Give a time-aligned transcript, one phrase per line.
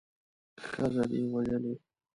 [0.67, 1.73] ښځه دې وژلې.